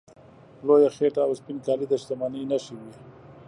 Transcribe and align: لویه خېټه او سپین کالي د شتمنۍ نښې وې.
لویه 0.67 0.89
خېټه 0.97 1.21
او 1.27 1.33
سپین 1.39 1.57
کالي 1.65 1.85
د 1.89 1.93
شتمنۍ 2.01 2.43
نښې 2.51 2.75
وې. 2.81 2.93